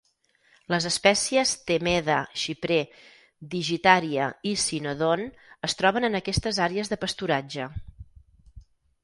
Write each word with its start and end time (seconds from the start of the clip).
Les 0.73 0.85
espècies 0.89 1.51
"Themeda", 1.71 2.15
xiprer, 2.43 2.79
"Digitaria" 3.51 4.31
i 4.53 4.55
"Cynodon" 4.63 5.25
es 5.69 5.79
troben 5.83 6.11
en 6.11 6.23
aquestes 6.23 6.61
àrees 6.69 6.93
de 6.95 7.01
pasturatge. 7.07 7.71